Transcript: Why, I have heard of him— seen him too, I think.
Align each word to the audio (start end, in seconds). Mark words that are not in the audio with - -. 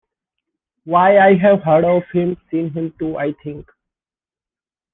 Why, 0.83 1.19
I 1.19 1.35
have 1.35 1.61
heard 1.61 1.85
of 1.85 2.01
him— 2.11 2.35
seen 2.49 2.71
him 2.73 2.91
too, 2.97 3.17
I 3.17 3.33
think. 3.43 3.67